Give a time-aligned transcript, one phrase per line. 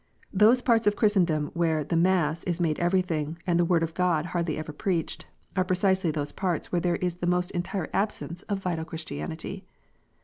[0.33, 4.25] Those parts of Christendom where" the mass" is made everything, and the Word of God
[4.25, 8.57] hardly ever preached, are precisely those parts where there is the most entire absence of
[8.57, 9.63] vital Christianity.